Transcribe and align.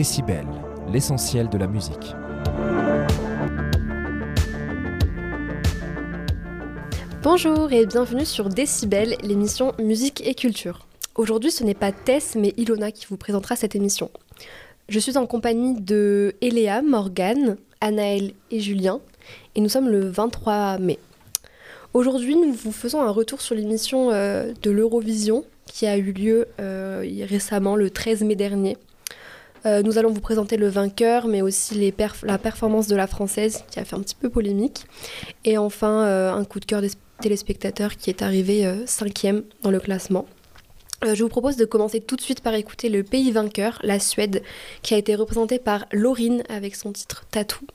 Décibel, 0.00 0.46
l'essentiel 0.90 1.50
de 1.50 1.58
la 1.58 1.66
musique. 1.66 2.14
Bonjour 7.22 7.70
et 7.70 7.84
bienvenue 7.84 8.24
sur 8.24 8.48
Décibel, 8.48 9.18
l'émission 9.22 9.74
Musique 9.78 10.26
et 10.26 10.34
Culture. 10.34 10.86
Aujourd'hui, 11.16 11.50
ce 11.50 11.64
n'est 11.64 11.74
pas 11.74 11.92
Tess, 11.92 12.34
mais 12.34 12.54
Ilona 12.56 12.92
qui 12.92 13.04
vous 13.10 13.18
présentera 13.18 13.56
cette 13.56 13.76
émission. 13.76 14.10
Je 14.88 14.98
suis 14.98 15.18
en 15.18 15.26
compagnie 15.26 15.78
de 15.78 16.34
Eléa, 16.40 16.80
Morgane, 16.80 17.58
Anaël 17.82 18.32
et 18.50 18.60
Julien, 18.60 19.02
et 19.54 19.60
nous 19.60 19.68
sommes 19.68 19.90
le 19.90 20.08
23 20.08 20.78
mai. 20.78 20.98
Aujourd'hui, 21.92 22.36
nous 22.36 22.54
vous 22.54 22.72
faisons 22.72 23.02
un 23.02 23.10
retour 23.10 23.42
sur 23.42 23.54
l'émission 23.54 24.10
euh, 24.12 24.54
de 24.62 24.70
l'Eurovision 24.70 25.44
qui 25.66 25.86
a 25.86 25.98
eu 25.98 26.12
lieu 26.12 26.46
euh, 26.58 27.04
récemment, 27.28 27.76
le 27.76 27.90
13 27.90 28.22
mai 28.22 28.34
dernier. 28.34 28.78
Euh, 29.66 29.82
nous 29.82 29.98
allons 29.98 30.10
vous 30.10 30.20
présenter 30.20 30.56
le 30.56 30.68
vainqueur, 30.68 31.26
mais 31.26 31.42
aussi 31.42 31.92
la 32.22 32.38
performance 32.38 32.86
de 32.86 32.96
la 32.96 33.06
française 33.06 33.64
qui 33.70 33.78
a 33.78 33.84
fait 33.84 33.96
un 33.96 34.00
petit 34.00 34.14
peu 34.14 34.30
polémique. 34.30 34.86
Et 35.44 35.58
enfin, 35.58 36.34
un 36.34 36.44
coup 36.44 36.60
de 36.60 36.64
cœur 36.64 36.80
des 36.80 36.90
téléspectateurs 37.20 37.96
qui 37.96 38.10
est 38.10 38.22
arrivé 38.22 38.66
cinquième 38.86 39.42
dans 39.62 39.70
le 39.70 39.80
classement. 39.80 40.26
je 41.02 41.22
vous 41.22 41.28
propose 41.28 41.56
de 41.56 41.64
commencer 41.64 42.00
tout 42.00 42.16
de 42.16 42.22
suite 42.22 42.40
par 42.40 42.54
écouter 42.54 42.88
le 42.88 43.02
pays 43.02 43.30
vainqueur, 43.30 43.78
la 43.82 44.00
Suède, 44.00 44.42
qui 44.82 44.94
a 44.94 44.98
été 44.98 45.14
représenté 45.14 45.58
par 45.58 45.86
Laurine 45.92 46.42
avec 46.48 46.76
son 46.76 46.92
titre 46.92 47.26
Tatou. 47.30 47.66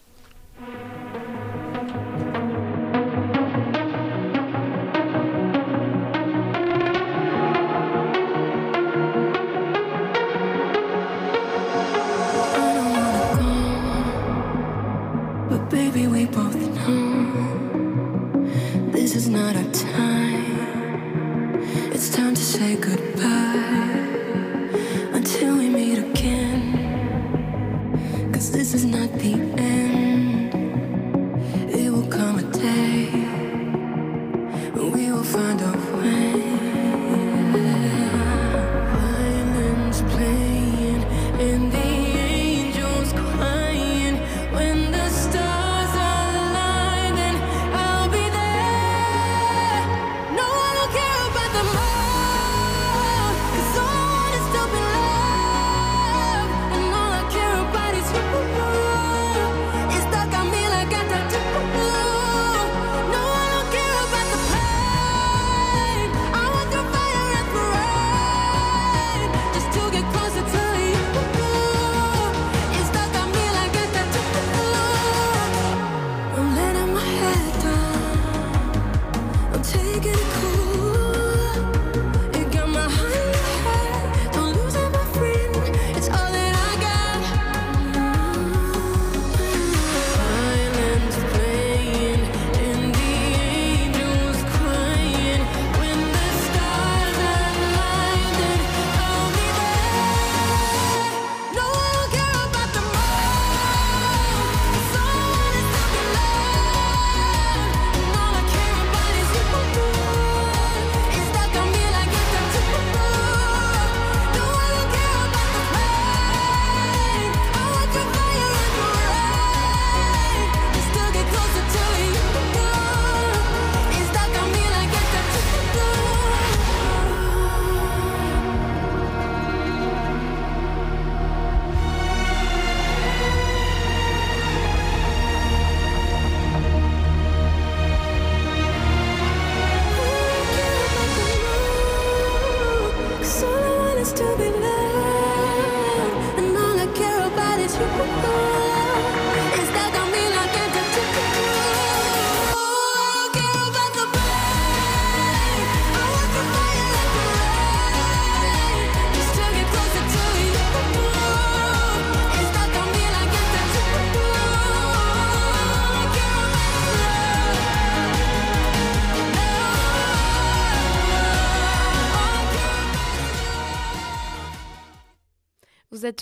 say 22.55 22.75
goodbye 22.77 23.99
until 25.11 25.57
we 25.57 25.67
meet 25.67 25.97
again. 25.97 26.61
Cause 28.31 28.49
this 28.49 28.73
is 28.73 28.85
not 28.85 29.11
the 29.19 29.33
end. 29.57 29.74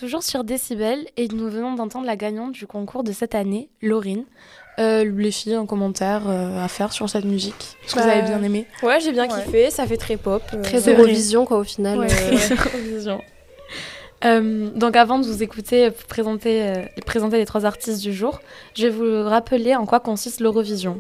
Toujours 0.03 0.23
sur 0.23 0.43
Décibel 0.43 1.07
et 1.15 1.29
nous 1.29 1.49
venons 1.49 1.75
d'entendre 1.75 2.05
la 2.05 2.17
gagnante 2.17 2.51
du 2.51 2.67
concours 2.67 3.05
de 3.05 3.13
cette 3.13 3.35
année, 3.35 3.69
Laurine. 3.81 4.25
Euh, 4.77 5.09
les 5.09 5.31
filles, 5.31 5.53
un 5.53 5.65
commentaire 5.65 6.23
euh, 6.27 6.61
à 6.61 6.67
faire 6.67 6.91
sur 6.91 7.09
cette 7.09 7.23
musique 7.23 7.77
Est-ce 7.85 7.95
que 7.95 8.01
vous 8.01 8.09
avez 8.09 8.19
bah, 8.19 8.27
bien 8.27 8.43
aimé 8.43 8.67
Ouais, 8.81 8.99
j'ai 8.99 9.13
bien 9.13 9.29
kiffé, 9.29 9.71
ça 9.71 9.87
fait 9.87 9.95
très 9.95 10.17
pop. 10.17 10.43
Euh, 10.53 10.61
très 10.61 10.89
Eurovision, 10.89 11.45
quoi, 11.45 11.59
au 11.59 11.63
final. 11.63 11.99
Ouais, 11.99 12.07
Eurovision. 12.51 13.21
donc 14.75 14.97
avant 14.97 15.19
de 15.19 15.25
vous 15.25 15.41
écouter 15.41 15.89
présenter, 16.09 16.73
présenter 17.05 17.37
les 17.37 17.45
trois 17.45 17.65
artistes 17.65 18.01
du 18.01 18.11
jour, 18.11 18.41
je 18.75 18.87
vais 18.87 18.89
vous 18.89 19.29
rappeler 19.29 19.73
en 19.73 19.85
quoi 19.85 20.01
consiste 20.01 20.41
l'Eurovision. 20.41 20.99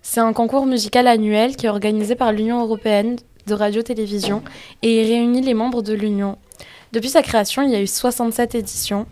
C'est 0.00 0.20
un 0.20 0.32
concours 0.32 0.66
musical 0.66 1.08
annuel 1.08 1.56
qui 1.56 1.66
est 1.66 1.70
organisé 1.70 2.14
par 2.14 2.30
l'Union 2.30 2.62
européenne 2.62 3.16
de 3.48 3.54
radio-télévision 3.54 4.44
et 4.82 5.02
réunit 5.02 5.40
les 5.40 5.54
membres 5.54 5.82
de 5.82 5.92
l'Union 5.92 6.38
depuis 6.94 7.10
sa 7.10 7.22
création, 7.22 7.62
il 7.62 7.70
y 7.70 7.74
a 7.74 7.82
eu 7.82 7.88
67 7.88 8.54
éditions 8.54 9.06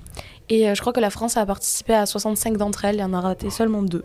et 0.49 0.69
euh, 0.69 0.75
je 0.77 0.81
crois 0.81 0.93
que 0.93 1.01
la 1.01 1.11
France 1.11 1.37
a 1.37 1.45
participé 1.45 1.95
à 1.95 2.07
65 2.07 2.57
d'entre 2.57 2.85
elles 2.85 3.01
et 3.01 3.03
en 3.03 3.13
a 3.13 3.21
raté 3.21 3.51
seulement 3.51 3.83
deux. 3.83 4.05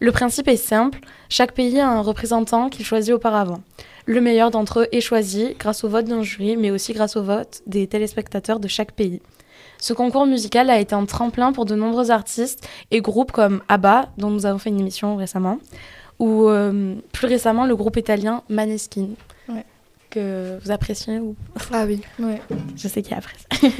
Le 0.00 0.10
principe 0.10 0.48
est 0.48 0.56
simple, 0.56 0.98
chaque 1.28 1.52
pays 1.52 1.78
a 1.78 1.88
un 1.88 2.00
représentant 2.00 2.68
qu'il 2.68 2.84
choisit 2.84 3.14
auparavant. 3.14 3.62
Le 4.06 4.20
meilleur 4.20 4.50
d'entre 4.50 4.80
eux 4.80 4.88
est 4.90 5.00
choisi 5.00 5.54
grâce 5.60 5.84
au 5.84 5.88
vote 5.88 6.06
d'un 6.06 6.22
jury, 6.22 6.56
mais 6.56 6.72
aussi 6.72 6.92
grâce 6.92 7.16
au 7.16 7.22
vote 7.22 7.62
des 7.68 7.86
téléspectateurs 7.86 8.58
de 8.58 8.66
chaque 8.66 8.92
pays. 8.92 9.22
Ce 9.78 9.92
concours 9.92 10.26
musical 10.26 10.68
a 10.68 10.80
été 10.80 10.96
un 10.96 11.06
tremplin 11.06 11.52
pour 11.52 11.66
de 11.66 11.76
nombreux 11.76 12.10
artistes 12.10 12.68
et 12.90 13.00
groupes 13.00 13.30
comme 13.30 13.62
ABBA, 13.68 14.08
dont 14.18 14.30
nous 14.30 14.44
avons 14.44 14.58
fait 14.58 14.70
une 14.70 14.80
émission 14.80 15.14
récemment, 15.14 15.58
ou 16.18 16.48
euh, 16.48 16.96
plus 17.12 17.28
récemment 17.28 17.64
le 17.64 17.76
groupe 17.76 17.96
italien 17.96 18.42
Maneskin 18.48 19.10
vous 20.20 20.70
appréciez 20.70 21.18
ou... 21.18 21.36
Ah 21.72 21.84
oui. 21.86 22.00
Ouais. 22.18 22.40
Je 22.76 22.88
sais 22.88 23.02
qui 23.02 23.14
apprécie. 23.14 23.46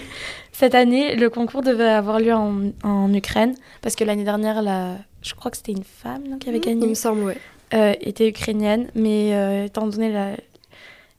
Cette 0.52 0.74
année, 0.74 1.16
le 1.16 1.30
concours 1.30 1.62
devait 1.62 1.84
avoir 1.84 2.20
lieu 2.20 2.32
en, 2.32 2.70
en 2.82 3.12
Ukraine, 3.12 3.54
parce 3.82 3.96
que 3.96 4.04
l'année 4.04 4.24
dernière, 4.24 4.62
la... 4.62 4.96
je 5.22 5.34
crois 5.34 5.50
que 5.50 5.56
c'était 5.56 5.72
une 5.72 5.84
femme 5.84 6.38
qui 6.38 6.48
avait 6.48 6.58
mmh, 6.58 6.62
gagné. 6.62 6.84
Il 6.84 6.90
me 6.90 6.94
semble, 6.94 7.22
ouais. 7.24 7.38
Euh, 7.74 7.94
était 8.00 8.28
ukrainienne, 8.28 8.88
mais 8.94 9.34
euh, 9.34 9.64
étant 9.64 9.88
donné 9.88 10.12
la, 10.12 10.36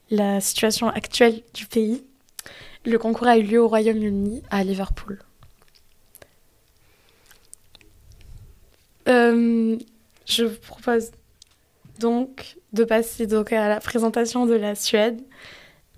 la 0.10 0.40
situation 0.40 0.88
actuelle 0.88 1.42
du 1.54 1.66
pays, 1.66 2.04
le 2.86 2.98
concours 2.98 3.28
a 3.28 3.38
eu 3.38 3.44
lieu 3.44 3.62
au 3.62 3.68
Royaume-Uni, 3.68 4.42
à 4.50 4.64
Liverpool. 4.64 5.20
Euh, 9.08 9.78
je 10.26 10.46
vous 10.46 10.60
propose 10.60 11.12
donc 12.00 12.58
de 12.74 12.84
passer 12.84 13.28
donc 13.28 13.54
à 13.54 13.68
la 13.70 13.80
présentation 13.80 14.46
de 14.46 14.54
la 14.54 14.76
Suède. 14.76 15.22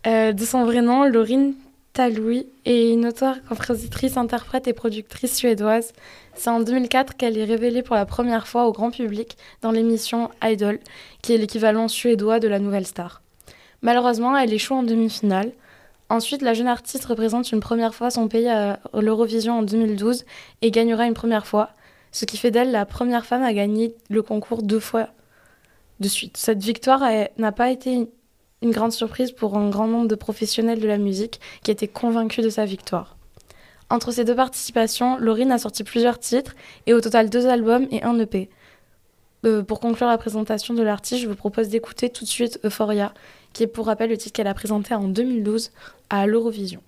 Euh, 0.05 0.31
de 0.31 0.45
son 0.45 0.63
vrai 0.65 0.81
nom, 0.81 1.05
Laurine 1.05 1.53
Taloui 1.93 2.47
est 2.65 2.91
une 2.91 3.07
auteure, 3.07 3.37
compositrice, 3.49 4.17
interprète 4.17 4.67
et 4.67 4.73
productrice 4.73 5.35
suédoise. 5.35 5.93
C'est 6.35 6.49
en 6.49 6.59
2004 6.59 7.17
qu'elle 7.17 7.37
est 7.37 7.43
révélée 7.43 7.81
pour 7.81 7.95
la 7.95 8.05
première 8.05 8.47
fois 8.47 8.67
au 8.67 8.71
grand 8.71 8.91
public 8.91 9.35
dans 9.63 9.71
l'émission 9.71 10.29
Idol, 10.43 10.79
qui 11.23 11.33
est 11.33 11.37
l'équivalent 11.37 11.87
suédois 11.87 12.39
de 12.39 12.47
la 12.47 12.59
nouvelle 12.59 12.85
star. 12.85 13.21
Malheureusement, 13.81 14.37
elle 14.37 14.53
échoue 14.53 14.75
en 14.75 14.83
demi-finale. 14.83 15.51
Ensuite, 16.09 16.41
la 16.41 16.53
jeune 16.53 16.67
artiste 16.67 17.05
représente 17.05 17.51
une 17.51 17.59
première 17.59 17.95
fois 17.95 18.11
son 18.11 18.27
pays 18.27 18.47
à 18.47 18.79
l'Eurovision 18.93 19.59
en 19.59 19.63
2012 19.63 20.23
et 20.61 20.71
gagnera 20.71 21.05
une 21.05 21.13
première 21.13 21.47
fois, 21.47 21.71
ce 22.11 22.25
qui 22.25 22.37
fait 22.37 22.51
d'elle 22.51 22.71
la 22.71 22.85
première 22.85 23.25
femme 23.25 23.43
à 23.43 23.53
gagner 23.53 23.93
le 24.09 24.21
concours 24.21 24.61
deux 24.61 24.79
fois 24.79 25.09
de 25.99 26.07
suite. 26.07 26.37
Cette 26.37 26.63
victoire 26.63 27.03
n'a 27.37 27.51
pas 27.51 27.71
été 27.71 28.07
une 28.61 28.71
grande 28.71 28.91
surprise 28.91 29.31
pour 29.31 29.57
un 29.57 29.69
grand 29.69 29.87
nombre 29.87 30.07
de 30.07 30.15
professionnels 30.15 30.79
de 30.79 30.87
la 30.87 30.97
musique 30.97 31.39
qui 31.63 31.71
étaient 31.71 31.87
convaincus 31.87 32.43
de 32.43 32.49
sa 32.49 32.65
victoire. 32.65 33.17
Entre 33.89 34.11
ces 34.11 34.25
deux 34.25 34.35
participations, 34.35 35.17
Laurine 35.17 35.51
a 35.51 35.57
sorti 35.57 35.83
plusieurs 35.83 36.19
titres 36.19 36.55
et 36.87 36.93
au 36.93 36.99
total 36.99 37.29
deux 37.29 37.47
albums 37.47 37.87
et 37.91 38.03
un 38.03 38.19
EP. 38.19 38.49
Euh, 39.45 39.63
pour 39.63 39.79
conclure 39.79 40.07
la 40.07 40.17
présentation 40.17 40.73
de 40.73 40.83
l'artiste, 40.83 41.21
je 41.21 41.27
vous 41.27 41.35
propose 41.35 41.69
d'écouter 41.69 42.09
tout 42.09 42.25
de 42.25 42.29
suite 42.29 42.59
Euphoria, 42.65 43.13
qui 43.53 43.63
est 43.63 43.67
pour 43.67 43.85
rappel 43.85 44.09
le 44.09 44.17
titre 44.17 44.33
qu'elle 44.33 44.47
a 44.47 44.53
présenté 44.53 44.93
en 44.93 45.07
2012 45.07 45.71
à 46.09 46.25
l'Eurovision. 46.25 46.81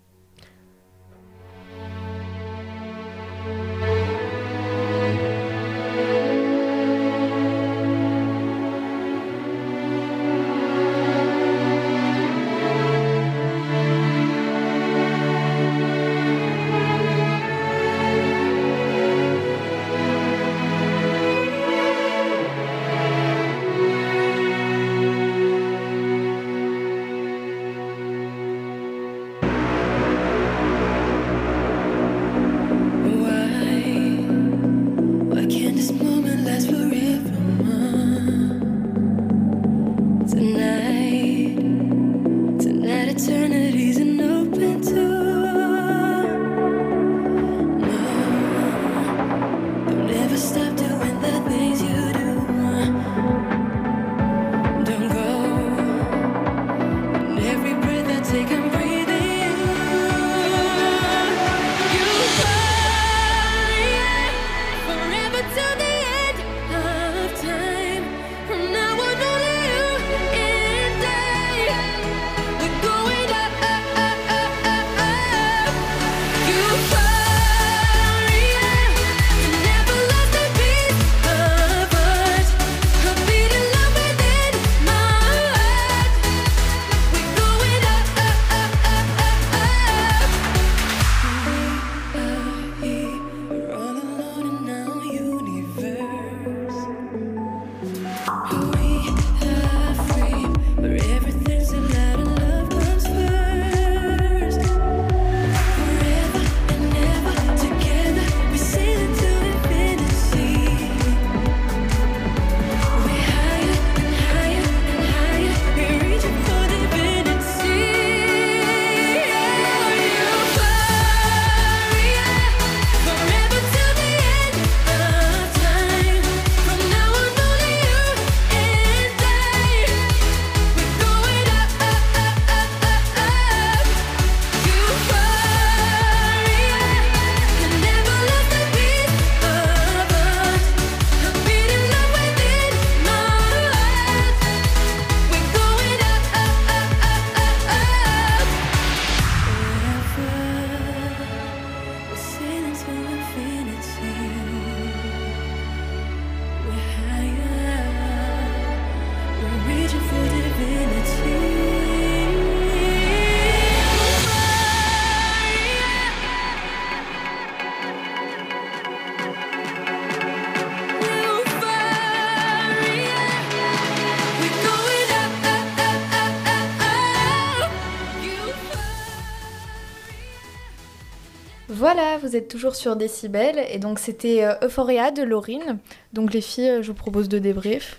Toujours 182.50 182.76
sur 182.76 182.98
Décibel 182.98 183.64
et 183.72 183.80
donc 183.80 184.00
c'était 184.00 184.44
euh, 184.44 184.56
Euphoria 184.64 185.12
de 185.12 185.24
Laurine. 185.24 185.78
Donc 186.12 186.34
les 186.34 186.42
filles, 186.42 186.70
euh, 186.70 186.82
je 186.82 186.88
vous 186.88 186.94
propose 186.94 187.30
de 187.30 187.40
débrief. 187.40 187.98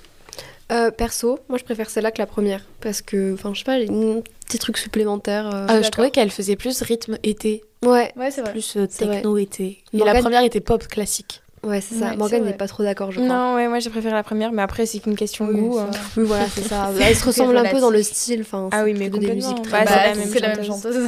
Euh, 0.70 0.90
perso, 0.90 1.40
moi 1.48 1.58
je 1.58 1.64
préfère 1.64 1.88
celle-là 1.90 2.12
que 2.12 2.18
la 2.18 2.26
première 2.26 2.64
parce 2.80 3.02
que, 3.02 3.34
enfin, 3.34 3.52
je 3.54 3.60
sais 3.60 3.64
pas, 3.64 3.72
un 3.72 4.20
petit 4.46 4.58
truc 4.58 4.76
supplémentaire. 4.76 5.66
je 5.82 5.88
trouvais 5.88 6.10
qu'elle 6.10 6.30
faisait 6.30 6.56
plus 6.56 6.82
rythme 6.82 7.18
été. 7.22 7.64
Ouais, 7.84 8.12
ouais 8.16 8.30
c'est 8.30 8.42
vrai. 8.42 8.52
Plus 8.52 8.76
techno 8.96 9.38
été. 9.38 9.82
Et 9.92 9.98
la 9.98 10.14
première 10.20 10.44
était 10.44 10.60
pop 10.60 10.86
classique. 10.86 11.42
Ouais, 11.62 11.80
c'est 11.82 11.96
ça. 11.96 12.16
Morgane 12.16 12.44
n'est 12.44 12.54
pas 12.54 12.68
trop 12.68 12.82
d'accord, 12.82 13.10
je 13.10 13.20
crois. 13.20 13.28
Non, 13.28 13.54
ouais, 13.54 13.68
moi 13.68 13.80
j'ai 13.80 13.90
préféré 13.90 14.14
la 14.14 14.22
première, 14.22 14.50
mais 14.50 14.62
après 14.62 14.86
c'est 14.86 14.98
qu'une 14.98 15.16
question 15.16 15.46
de 15.46 15.52
goût. 15.52 15.78
Hein. 15.78 15.90
Oui, 16.16 16.24
voilà, 16.24 16.46
c'est 16.48 16.62
ça. 16.62 16.90
Elle 17.00 17.14
se 17.14 17.24
ressemble 17.24 17.56
un 17.56 17.64
peu 17.64 17.80
dans 17.80 17.90
le 17.90 18.02
style. 18.02 18.44
Ah 18.70 18.84
oui, 18.84 18.94
mais 18.96 19.10
des 19.10 19.34
musiques 19.34 19.62
très 19.62 19.84
bah, 19.84 20.14
C'est 20.14 20.40
la 20.40 20.56
même 20.56 20.64
chanteuse. 20.64 20.96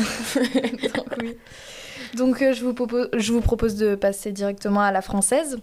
Donc, 0.95 1.07
oui. 1.21 1.37
Donc 2.17 2.43
euh, 2.43 2.53
je, 2.53 2.65
vous 3.33 3.41
propose, 3.41 3.77
de 3.77 3.95
passer 3.95 4.33
directement 4.33 4.81
à 4.81 4.93
la 4.93 5.03
française. 5.03 5.59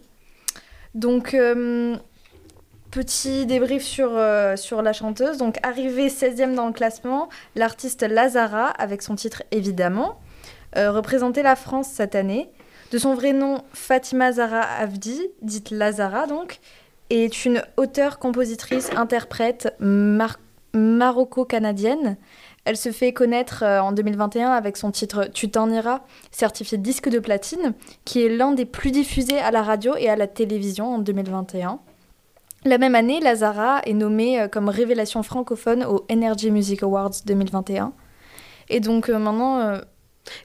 Donc 0.96 1.34
euh, 1.34 1.98
petit 2.91 3.46
débrief 3.46 3.84
sur, 3.84 4.12
euh, 4.13 4.56
sur 4.56 4.82
la 4.82 4.94
chanteuse. 4.94 5.38
Donc 5.38 5.58
arrivée 5.63 6.08
16e 6.08 6.56
dans 6.56 6.68
le 6.68 6.74
classement, 6.74 7.27
l'artiste 7.56 8.03
Lazara, 8.03 8.68
avec 8.68 9.01
son 9.01 9.15
titre 9.15 9.44
évidemment, 9.51 10.20
représentait 10.75 11.44
la 11.44 11.56
France 11.56 11.88
cette 11.88 12.15
année. 12.15 12.50
De 12.91 12.98
son 12.98 13.13
vrai 13.13 13.34
nom, 13.34 13.63
Fatima 13.74 14.32
Zara 14.32 14.62
Avdi, 14.62 15.22
dite 15.41 15.72
Lazara 15.72 16.25
donc, 16.25 16.60
est 17.10 17.46
une 17.46 17.62
auteure, 17.77 18.20
compositrice, 18.20 18.89
interprète 18.96 19.75
maroco-canadienne 19.79 22.18
Elle 22.70 22.78
se 22.78 22.92
fait 22.92 23.14
connaître 23.14 23.64
en 23.64 23.92
2021 23.94 24.52
avec 24.52 24.78
son 24.78 24.92
titre 24.92 25.28
Tu 25.34 25.50
t'en 25.50 25.72
iras, 25.72 26.02
certifié 26.30 26.78
disque 26.78 27.10
de 27.10 27.18
platine, 27.18 27.74
qui 28.06 28.24
est 28.24 28.30
l'un 28.30 28.52
des 28.52 28.66
plus 28.66 28.92
diffusés 28.92 29.40
à 29.40 29.50
la 29.50 29.64
radio 29.64 29.96
et 29.98 30.08
à 30.08 30.16
la 30.16 30.28
télévision 30.28 30.94
en 30.94 31.00
2021. 31.00 31.80
La 32.66 32.78
même 32.78 32.94
année, 32.94 33.22
Lazara 33.22 33.82
est 33.88 33.94
nommée 33.94 34.46
comme 34.52 34.70
révélation 34.70 35.24
francophone 35.24 35.84
au 35.84 36.06
Energy 36.12 36.52
Music 36.52 36.84
Awards 36.84 37.16
2021. 37.26 37.92
Et 38.70 38.80
donc 38.82 39.10
maintenant... 39.10 39.80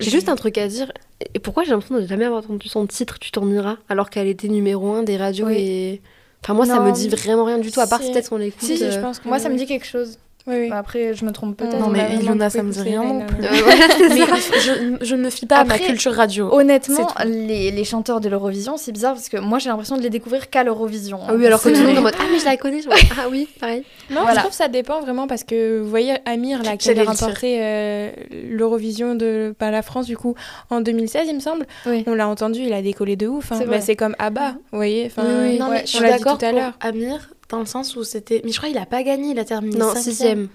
J'ai 0.01 0.11
juste 0.11 0.31
un 0.31 0.37
truc 0.37 0.57
à 0.57 0.67
dire. 0.67 0.91
Et 1.35 1.39
pourquoi 1.41 1.65
j'ai 1.65 1.73
l'impression 1.73 1.97
de 1.97 2.07
jamais 2.07 2.25
avoir 2.25 2.43
entendu 2.43 2.71
son 2.71 2.87
titre 2.87 3.19
Tu 3.19 3.33
t'en 3.33 3.47
iras 3.51 3.77
alors 3.91 4.09
qu'elle 4.09 4.29
était 4.29 4.49
numéro 4.49 4.95
un 4.95 5.03
des 5.03 5.19
radios 5.19 5.51
et. 5.51 6.01
Enfin, 6.43 6.55
moi, 6.55 6.65
ça 6.65 6.81
me 6.81 6.91
dit 6.91 7.11
vraiment 7.11 7.45
rien 7.45 7.59
du 7.59 7.71
tout, 7.71 7.81
à 7.81 7.87
part 7.87 8.01
peut-être 8.01 8.31
qu'on 8.31 8.39
l'écoute. 8.39 8.63
Si, 8.63 8.79
je 8.79 8.99
pense 8.99 9.19
que 9.19 9.29
moi, 9.29 9.39
ça 9.39 9.51
me 9.51 9.59
dit 9.59 9.67
quelque 9.67 9.85
chose. 9.85 10.17
Oui, 10.47 10.69
bah, 10.69 10.79
après, 10.79 11.15
je 11.15 11.25
me 11.25 11.33
trompe 11.33 11.57
peut-être. 11.57 11.79
Non, 11.79 11.89
mais 11.91 12.17
Ilona, 12.17 12.51
ça 12.51 12.63
me 12.63 12.71
dit 12.71 12.81
rien 12.81 13.03
non 13.03 13.27
plus. 13.27 13.43
je, 13.43 14.97
je, 15.01 15.15
ne 15.15 15.23
me 15.23 15.31
fie 15.31 15.47
pas 15.47 15.59
à 15.59 15.65
ma 15.65 15.79
culture 15.79 16.13
radio. 16.13 16.53
Honnêtement, 16.53 17.09
les, 17.25 17.71
les, 17.71 17.85
chanteurs 17.85 18.21
de 18.21 18.29
l'Eurovision, 18.29 18.77
c'est 18.77 18.93
bizarre 18.93 19.15
parce 19.15 19.31
que 19.31 19.39
moi, 19.39 19.59
j'ai 19.59 19.71
l'impression 19.71 19.97
de 19.97 20.03
les 20.03 20.11
découvrir 20.11 20.51
qu'à 20.51 20.63
l'Eurovision. 20.63 21.21
Ah 21.27 21.35
oui, 21.35 21.47
alors 21.47 21.63
que 21.63 21.71
tout 21.71 21.75
le 21.77 21.87
monde 21.87 21.97
est 21.97 21.99
en 21.99 22.03
mode 22.03 22.15
Ah, 22.19 22.25
mais 22.31 22.39
je 22.39 22.45
la 22.45 22.57
connais. 22.59 22.81
ah 23.19 23.27
oui, 23.31 23.49
pareil. 23.59 23.85
Non, 24.11 24.23
je 24.29 24.35
trouve 24.37 24.51
que 24.51 24.57
ça 24.57 24.69
dépend 24.69 25.01
vraiment 25.01 25.27
parce 25.27 25.45
que 25.45 25.81
vous 25.81 25.89
voyez, 25.89 26.17
Amir, 26.27 26.63
là, 26.63 26.77
qui 26.77 26.91
a 26.91 27.05
remporté 27.05 27.59
euh, 27.61 28.11
l'Eurovision 28.51 29.15
de 29.15 29.55
bah, 29.59 29.71
la 29.71 29.83
France, 29.83 30.07
du 30.07 30.17
coup, 30.17 30.35
en 30.69 30.83
2016, 30.83 31.27
il 31.29 31.35
me 31.37 31.41
semble. 31.41 31.67
On 32.07 32.15
l'a 32.15 32.29
entendu, 32.29 32.61
il 32.61 32.73
a 32.75 32.83
décollé 32.83 33.17
de 33.17 33.27
ouf. 33.27 33.53
Hein. 33.53 33.61
Bah, 33.67 33.81
c'est 33.81 33.97
comme 33.97 34.15
Abba, 34.19 34.53
vous 34.73 34.79
voyez. 34.79 35.07
Enfin, 35.07 35.23
non, 35.59 35.71
mais 35.71 35.83
je 35.87 35.97
suis 35.97 36.01
d'accord 36.01 36.37
tout 36.37 36.45
à 36.45 36.53
l'heure. 36.53 36.73
Amir, 36.81 37.31
dans 37.55 37.61
le 37.61 37.67
sens 37.67 37.97
où 37.97 38.05
c'était. 38.05 38.43
Mais 38.45 38.53
je 38.53 38.57
crois 38.57 38.69
qu'il 38.69 38.79
a 38.79 38.87
pas 38.87 39.03
gagné, 39.03 39.31
il 39.31 39.39
a 39.39 39.45
terminé. 39.45 39.77
Non, 39.77 39.95
sixième. 39.95 40.49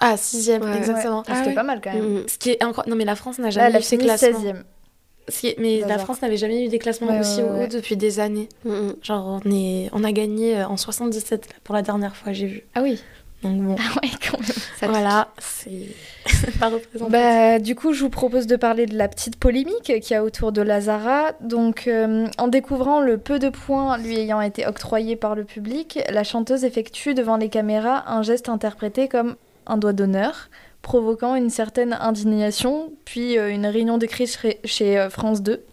Ah, 0.00 0.16
sixième, 0.16 0.62
exactement. 0.72 1.22
Ah, 1.28 1.42
c'était 1.42 1.54
pas 1.54 1.62
mal 1.62 1.80
quand 1.82 1.92
même. 1.92 2.22
Mm. 2.22 2.28
Ce 2.28 2.36
qui 2.36 2.50
est 2.50 2.64
encore... 2.64 2.88
Non, 2.88 2.96
mais 2.96 3.04
la 3.04 3.14
France 3.14 3.38
n'a 3.38 3.50
jamais 3.50 3.78
eu 3.78 3.82
ses 3.82 3.98
classements. 3.98 4.38
16e. 5.30 5.54
Mais 5.58 5.80
la 5.86 5.98
France 5.98 6.20
n'avait 6.22 6.36
jamais 6.36 6.64
eu 6.64 6.68
des 6.68 6.80
classements 6.80 7.18
aussi 7.20 7.40
hauts 7.40 7.68
depuis 7.68 7.96
des 7.96 8.18
années. 8.18 8.48
Mm, 8.64 8.70
mm. 8.70 8.96
Genre, 9.02 9.40
on, 9.44 9.50
est... 9.50 9.88
on 9.92 10.02
a 10.02 10.10
gagné 10.10 10.58
euh, 10.58 10.66
en 10.66 10.76
77 10.76 11.48
pour 11.62 11.74
la 11.74 11.82
dernière 11.82 12.16
fois, 12.16 12.32
j'ai 12.32 12.46
vu. 12.46 12.62
Ah 12.74 12.82
oui. 12.82 13.00
Donc 13.42 13.60
bon. 13.60 13.76
Ah 13.78 13.98
ouais, 14.02 14.10
quand 14.30 14.38
même. 14.40 14.50
Ça 14.78 14.88
voilà, 14.88 15.28
c'est 15.38 15.88
pas 16.60 16.68
représenté. 16.68 17.10
Bah, 17.10 17.58
du 17.58 17.74
coup, 17.74 17.92
je 17.92 18.02
vous 18.02 18.10
propose 18.10 18.46
de 18.46 18.56
parler 18.56 18.86
de 18.86 18.96
la 18.96 19.08
petite 19.08 19.36
polémique 19.36 19.82
qu'il 19.82 20.10
y 20.10 20.14
a 20.14 20.24
autour 20.24 20.52
de 20.52 20.62
Lazara. 20.62 21.32
Donc, 21.40 21.86
euh, 21.86 22.26
en 22.38 22.48
découvrant 22.48 23.00
le 23.00 23.18
peu 23.18 23.38
de 23.38 23.48
points 23.48 23.98
lui 23.98 24.16
ayant 24.18 24.40
été 24.40 24.66
octroyés 24.66 25.16
par 25.16 25.34
le 25.34 25.44
public, 25.44 26.00
la 26.10 26.24
chanteuse 26.24 26.64
effectue 26.64 27.14
devant 27.14 27.36
les 27.36 27.48
caméras 27.48 28.04
un 28.06 28.22
geste 28.22 28.48
interprété 28.48 29.08
comme 29.08 29.36
un 29.66 29.76
doigt 29.76 29.92
d'honneur, 29.92 30.48
provoquant 30.82 31.34
une 31.34 31.50
certaine 31.50 31.92
indignation, 31.94 32.92
puis 33.04 33.38
euh, 33.38 33.50
une 33.50 33.66
réunion 33.66 33.98
de 33.98 34.06
crise 34.06 34.38
chez, 34.64 34.98
euh, 34.98 35.08
France 35.10 35.42
2. 35.42 35.64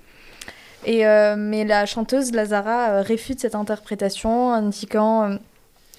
Et, 0.85 1.05
euh, 1.05 1.35
mais 1.37 1.65
la 1.65 1.85
chanteuse 1.85 2.31
Lazara 2.31 3.01
réfute 3.01 3.39
cette 3.39 3.55
interprétation, 3.55 4.53
indiquant, 4.53 5.37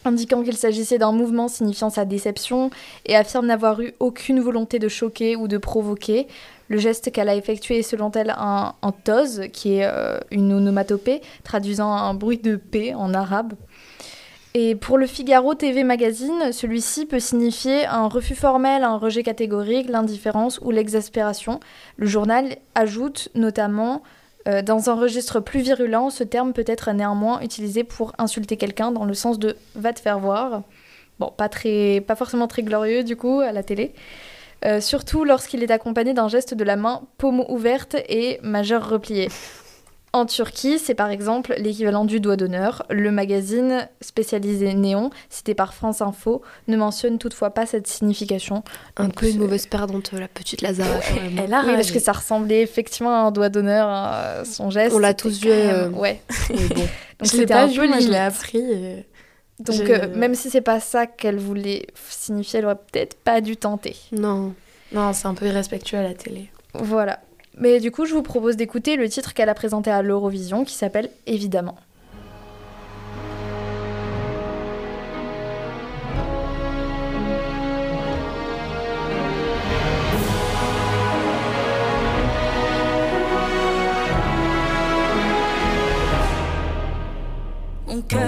indiquant 0.04 0.42
qu'il 0.42 0.56
s'agissait 0.56 0.98
d'un 0.98 1.12
mouvement 1.12 1.48
signifiant 1.48 1.90
sa 1.90 2.04
déception 2.04 2.70
et 3.06 3.16
affirme 3.16 3.46
n'avoir 3.46 3.80
eu 3.80 3.94
aucune 4.00 4.40
volonté 4.40 4.78
de 4.78 4.88
choquer 4.88 5.36
ou 5.36 5.48
de 5.48 5.58
provoquer. 5.58 6.26
Le 6.68 6.78
geste 6.78 7.10
qu'elle 7.10 7.28
a 7.28 7.34
effectué 7.34 7.80
est 7.80 7.82
selon 7.82 8.10
elle 8.12 8.34
un, 8.36 8.74
un 8.82 8.92
qui 9.52 9.74
est 9.74 9.90
une 10.30 10.52
onomatopée, 10.52 11.20
traduisant 11.42 11.92
un 11.92 12.14
bruit 12.14 12.38
de 12.38 12.56
paix 12.56 12.94
en 12.94 13.12
arabe. 13.12 13.54
Et 14.52 14.74
pour 14.74 14.98
le 14.98 15.06
Figaro 15.06 15.54
TV 15.54 15.84
Magazine, 15.84 16.52
celui-ci 16.52 17.06
peut 17.06 17.20
signifier 17.20 17.86
un 17.86 18.08
refus 18.08 18.34
formel, 18.34 18.82
un 18.82 18.96
rejet 18.96 19.22
catégorique, 19.22 19.88
l'indifférence 19.88 20.58
ou 20.60 20.72
l'exaspération. 20.72 21.60
Le 21.96 22.06
journal 22.06 22.56
ajoute 22.74 23.28
notamment 23.36 24.02
euh, 24.48 24.62
dans 24.62 24.88
un 24.88 24.94
registre 24.94 25.40
plus 25.40 25.60
virulent, 25.60 26.10
ce 26.10 26.24
terme 26.24 26.52
peut 26.52 26.64
être 26.66 26.90
néanmoins 26.92 27.40
utilisé 27.40 27.84
pour 27.84 28.12
insulter 28.18 28.56
quelqu'un 28.56 28.90
dans 28.90 29.04
le 29.04 29.14
sens 29.14 29.38
de 29.38 29.56
va 29.74 29.92
te 29.92 30.00
faire 30.00 30.18
voir. 30.18 30.62
Bon, 31.18 31.32
pas, 31.36 31.50
très, 31.50 32.02
pas 32.06 32.16
forcément 32.16 32.48
très 32.48 32.62
glorieux 32.62 33.04
du 33.04 33.16
coup 33.16 33.40
à 33.40 33.52
la 33.52 33.62
télé. 33.62 33.92
Euh, 34.64 34.80
surtout 34.80 35.24
lorsqu'il 35.24 35.62
est 35.62 35.70
accompagné 35.70 36.12
d'un 36.12 36.28
geste 36.28 36.54
de 36.54 36.64
la 36.64 36.76
main 36.76 37.02
paume 37.18 37.44
ouverte 37.48 37.96
et 38.08 38.38
majeur 38.42 38.88
replié. 38.88 39.28
En 40.12 40.26
Turquie, 40.26 40.80
c'est 40.80 40.94
par 40.94 41.10
exemple 41.10 41.54
l'équivalent 41.56 42.04
du 42.04 42.18
doigt 42.18 42.36
d'honneur. 42.36 42.84
Le 42.90 43.12
magazine 43.12 43.88
spécialisé 44.00 44.74
Néon, 44.74 45.10
cité 45.28 45.54
par 45.54 45.72
France 45.72 46.02
Info, 46.02 46.42
ne 46.66 46.76
mentionne 46.76 47.18
toutefois 47.18 47.50
pas 47.50 47.64
cette 47.64 47.86
signification. 47.86 48.64
Un 48.96 49.10
peu 49.10 49.28
une 49.28 49.38
mauvaise 49.38 49.66
perdante, 49.66 50.10
la 50.12 50.26
petite 50.26 50.62
Lazara. 50.62 50.98
Elle 51.38 51.54
a 51.54 51.62
oui, 51.64 51.74
parce 51.74 51.92
que 51.92 52.00
ça 52.00 52.10
ressemblait 52.10 52.62
effectivement 52.62 53.14
à 53.14 53.26
un 53.28 53.30
doigt 53.30 53.50
d'honneur, 53.50 53.88
à 53.88 54.44
son 54.44 54.70
geste. 54.70 54.96
On 54.96 54.98
l'a 54.98 55.14
tous 55.14 55.40
vu. 55.40 55.50
Euh, 55.50 55.88
ouais. 55.90 56.20
bon. 56.48 56.56
Donc 57.20 57.32
je 57.32 57.44
pas 57.44 57.66
vu, 57.66 57.74
je 57.74 58.10
l'ai 58.10 58.16
appris. 58.16 59.04
Donc 59.60 59.80
euh, 59.80 60.08
même 60.16 60.34
si 60.34 60.50
c'est 60.50 60.60
pas 60.60 60.80
ça 60.80 61.06
qu'elle 61.06 61.38
voulait 61.38 61.86
signifier, 62.08 62.58
elle 62.58 62.64
aurait 62.64 62.78
peut-être 62.90 63.16
pas 63.16 63.40
dû 63.40 63.56
tenter. 63.56 63.94
Non. 64.10 64.54
Non, 64.90 65.12
c'est 65.12 65.26
un 65.26 65.34
peu 65.34 65.46
irrespectueux 65.46 65.98
à 65.98 66.02
la 66.02 66.14
télé. 66.14 66.50
Voilà. 66.74 67.20
Mais 67.58 67.80
du 67.80 67.90
coup, 67.90 68.06
je 68.06 68.14
vous 68.14 68.22
propose 68.22 68.56
d'écouter 68.56 68.96
le 68.96 69.08
titre 69.08 69.34
qu'elle 69.34 69.48
a 69.48 69.54
présenté 69.54 69.90
à 69.90 70.02
l'Eurovision 70.02 70.64
qui 70.64 70.74
s'appelle 70.74 71.10
Évidemment. 71.26 71.76
Mon 87.86 88.02
cœur, 88.02 88.20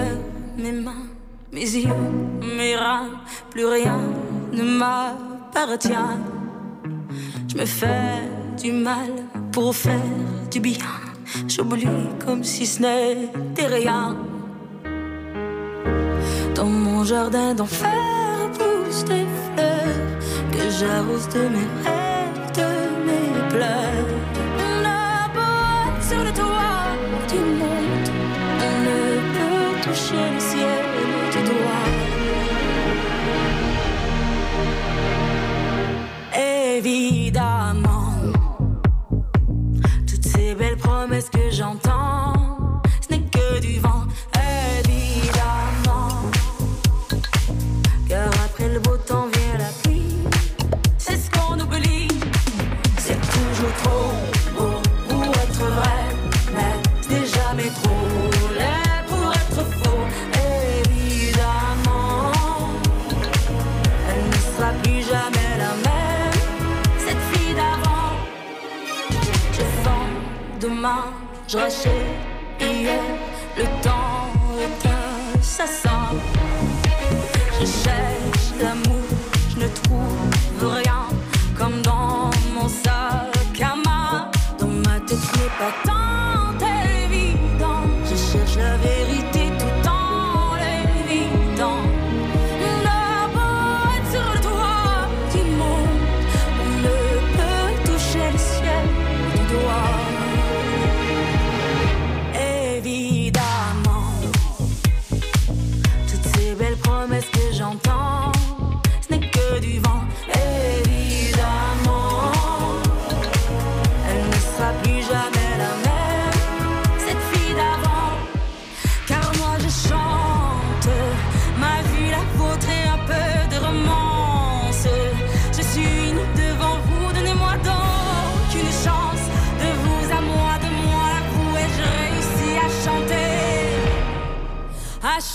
mes 0.57 0.71
mains, 0.73 1.07
mes 1.51 1.61
yeux, 1.61 1.89
mes 2.57 2.75
reins, 2.75 3.09
plus 3.49 3.65
rien 3.65 3.99
ne 4.51 4.63
m'appartient. 4.63 5.93
Je 7.47 7.57
me 7.57 7.65
fais 7.65 8.42
du 8.61 8.71
mal 8.71 9.11
pour 9.51 9.75
faire 9.75 9.99
du 10.51 10.59
bien. 10.59 10.77
J'oublie 11.47 11.87
comme 12.25 12.43
si 12.43 12.65
ce 12.65 12.81
n'était 12.81 13.67
rien. 13.67 14.15
Dans 16.55 16.65
mon 16.65 17.03
jardin 17.03 17.53
d'enfer 17.53 17.89
poussent 18.57 19.05
des 19.05 19.25
fleurs 19.55 20.51
que 20.51 20.69
j'arrose 20.79 21.27
de 21.29 21.39
mes 21.39 21.67
rêves, 21.83 22.51
de 22.55 22.69
mes 23.05 23.49
pleurs. 23.49 23.92
Je 71.53 71.57
rachète 71.59 71.91
hier, 72.59 72.99
le 73.57 73.63
temps 73.83 73.92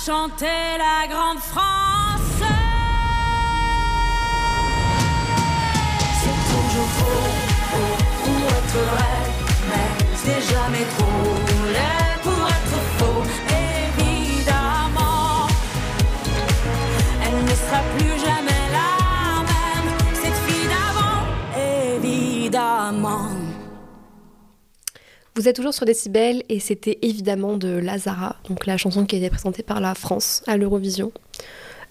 chanter 0.08 0.78
la 0.78 1.06
grande 1.06 1.38
France. 1.38 1.77
Vous 25.48 25.50
êtes 25.50 25.56
toujours 25.56 25.72
sur 25.72 25.86
Décibel 25.86 26.42
et 26.50 26.60
c'était 26.60 26.98
évidemment 27.00 27.56
de 27.56 27.68
Lazara, 27.68 28.36
donc 28.50 28.66
la 28.66 28.76
chanson 28.76 29.06
qui 29.06 29.16
a 29.16 29.18
été 29.18 29.30
présentée 29.30 29.62
par 29.62 29.80
la 29.80 29.94
France 29.94 30.42
à 30.46 30.58
l'Eurovision. 30.58 31.10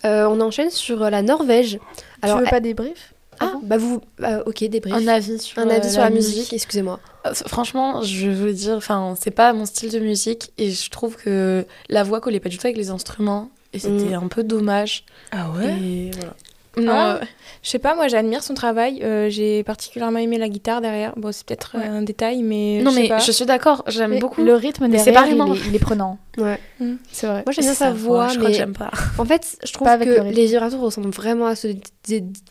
Euh, 0.05 0.27
on 0.29 0.39
enchaîne 0.41 0.69
sur 0.69 0.99
la 1.09 1.23
Norvège. 1.23 1.79
Alors, 2.21 2.37
tu 2.37 2.43
veux 2.43 2.49
pas 2.51 2.59
débrief 2.59 3.15
ah, 3.39 3.53
bah 3.63 3.77
vous, 3.77 3.99
bah, 4.19 4.43
ok, 4.45 4.63
débrief. 4.65 4.93
Un 4.93 5.07
avis 5.07 5.39
sur, 5.39 5.57
un 5.57 5.69
avis 5.69 5.89
sur 5.89 6.01
la, 6.01 6.11
musique, 6.11 6.53
excusez-moi. 6.53 6.99
Euh, 7.25 7.33
franchement, 7.33 8.03
je 8.03 8.29
veux 8.29 8.53
dire, 8.53 8.75
enfin, 8.75 9.15
c'est 9.19 9.31
pas 9.31 9.53
mon 9.53 9.65
style 9.65 9.91
de 9.91 9.97
musique 9.97 10.53
et 10.59 10.69
je 10.69 10.91
trouve 10.91 11.15
que 11.15 11.65
la 11.89 12.03
voix 12.03 12.21
collait 12.21 12.39
pas 12.39 12.49
du 12.49 12.59
tout 12.59 12.67
avec 12.67 12.77
les 12.77 12.91
instruments 12.91 13.49
et 13.73 13.79
c'était 13.79 14.15
mm. 14.15 14.23
un 14.23 14.27
peu 14.27 14.43
dommage. 14.43 15.03
Ah 15.31 15.49
ouais? 15.57 15.75
Et 15.81 16.11
voilà. 16.15 16.35
Non, 16.77 16.93
ah. 16.93 17.19
je 17.63 17.69
sais 17.69 17.79
pas, 17.79 17.95
moi 17.95 18.07
j'admire 18.07 18.43
son 18.43 18.53
travail. 18.53 19.01
Euh, 19.03 19.29
j'ai 19.29 19.63
particulièrement 19.63 20.19
aimé 20.19 20.37
la 20.37 20.49
guitare 20.49 20.81
derrière. 20.81 21.13
Bon, 21.17 21.31
c'est 21.31 21.45
peut-être 21.45 21.75
euh, 21.75 21.99
un 21.99 22.01
détail, 22.01 22.43
mais. 22.43 22.81
Non, 22.83 22.91
je 22.91 22.99
mais 22.99 23.19
je 23.19 23.31
suis 23.31 23.45
d'accord, 23.45 23.83
j'aime 23.87 24.19
beaucoup. 24.19 24.43
Le 24.43 24.53
rythme 24.53 24.87
derrière, 24.87 25.27
il, 25.27 25.67
il, 25.67 25.75
est 25.75 25.79
prenant. 25.79 26.19
Ouais, 26.37 26.59
mm. 26.79 26.95
c'est 27.11 27.27
vrai. 27.27 27.43
Moi 27.45 27.51
j'aime 27.51 27.65
bien 27.65 27.73
sa 27.73 27.91
voix, 27.91 28.29
mais. 28.39 28.53
j'aime 28.53 28.73
pas. 28.73 28.91
En 29.17 29.25
fait, 29.25 29.57
je 29.65 29.73
trouve 29.73 29.87
que 29.87 30.31
les 30.31 30.45
vibratos 30.45 30.79
ressemblent 30.79 31.09
vraiment 31.09 31.47
à 31.47 31.55
ceux 31.55 31.75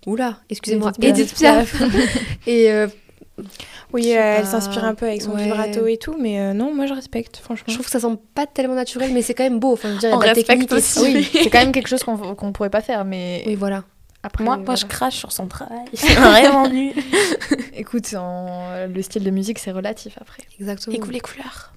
Oula, 0.06 0.38
excusez-moi. 0.50 0.92
Edith 1.00 1.34
Piaf. 1.34 1.82
Et. 2.46 2.70
Euh, 2.70 2.86
oui, 3.92 4.08
elle 4.08 4.46
s'inspire 4.46 4.84
un 4.84 4.94
peu 4.94 5.06
avec 5.06 5.22
son 5.22 5.34
vibrato 5.34 5.86
et 5.86 5.98
tout, 5.98 6.16
mais 6.18 6.54
non, 6.54 6.74
moi 6.74 6.86
je 6.86 6.94
respecte, 6.94 7.36
franchement. 7.36 7.66
Je 7.68 7.74
trouve 7.74 7.86
que 7.86 7.92
ça 7.92 8.00
semble 8.00 8.18
pas 8.34 8.46
tellement 8.46 8.74
naturel, 8.74 9.12
mais 9.12 9.22
c'est 9.22 9.34
quand 9.34 9.44
même 9.44 9.60
beau. 9.60 9.72
Enfin, 9.74 9.94
je 9.94 9.98
dire, 9.98 10.10
On 10.12 10.18
respecte 10.18 10.72
aussi. 10.72 11.00
Oui, 11.00 11.28
c'est 11.32 11.50
quand 11.50 11.60
même 11.60 11.72
quelque 11.72 11.88
chose 11.88 12.02
qu'on 12.02 12.16
qu'on 12.34 12.52
pourrait 12.52 12.70
pas 12.70 12.80
faire, 12.80 13.04
mais. 13.04 13.44
Oui, 13.46 13.54
voilà 13.54 13.84
moi, 14.40 14.56
moi, 14.56 14.74
je 14.74 14.86
crache 14.86 15.16
sur 15.16 15.32
son 15.32 15.46
travail. 15.46 15.84
C'est 15.94 16.14
vraiment 16.14 16.68
nul. 16.68 16.94
Écoute, 17.74 18.12
le 18.12 19.02
style 19.02 19.24
de 19.24 19.30
musique, 19.30 19.58
c'est 19.58 19.72
relatif 19.72 20.18
après. 20.20 20.42
Exactement. 20.58 20.96
Et 20.96 21.12
les 21.12 21.20
couleurs. 21.20 21.72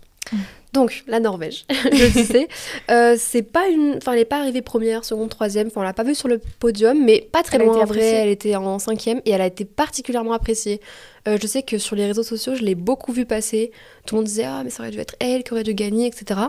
Donc, 0.74 1.03
la 1.08 1.20
Norvège, 1.20 1.65
je 1.91 2.24
sais. 2.24 2.48
Euh, 2.91 3.15
c'est 3.18 3.41
pas 3.41 3.68
une... 3.70 3.96
Enfin, 3.98 4.12
elle 4.12 4.20
n'est 4.20 4.25
pas 4.25 4.39
arrivée 4.39 4.62
première, 4.62 5.03
seconde, 5.03 5.29
troisième. 5.29 5.68
Enfin, 5.68 5.81
on 5.81 5.83
l'a 5.83 5.94
pas 5.94 6.03
vue 6.03 6.14
sur 6.14 6.27
le 6.27 6.40
podium, 6.59 7.03
mais 7.03 7.27
pas 7.31 7.42
très 7.42 7.57
loin 7.57 7.75
en 7.75 7.85
vrai. 7.85 8.05
Elle 8.05 8.29
était 8.29 8.55
en 8.55 8.77
cinquième 8.77 9.22
et 9.25 9.31
elle 9.31 9.42
a 9.42 9.48
été 9.48 9.66
particulièrement 9.66 10.33
appréciée. 10.33 10.79
Euh, 11.27 11.38
je 11.42 11.48
sais 11.48 11.64
que 11.64 11.79
sur 11.79 11.96
les 11.96 12.05
réseaux 12.05 12.24
sociaux, 12.24 12.53
je 12.53 12.62
l'ai 12.62 12.75
beaucoup 12.75 13.12
vue 13.12 13.25
passer. 13.25 13.72
Tout 14.05 14.16
le 14.16 14.20
monde 14.20 14.27
disait 14.27 14.46
Ah, 14.46 14.62
mais 14.64 14.70
ça 14.70 14.83
aurait 14.83 14.92
dû 14.92 15.00
être 15.00 15.16
elle 15.20 15.44
qui 15.44 15.53
aurait 15.53 15.64
dû 15.64 15.74
gagner, 15.74 16.05
etc. 16.05 16.40